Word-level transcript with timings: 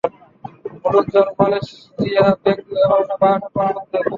হলুদ 0.83 1.05
জ্বর, 1.13 1.27
malaria, 1.37 2.25
dengue 2.43 2.73
এবং 2.85 2.99
বার্ড 3.21 3.41
ফ্লুতে? 3.53 3.99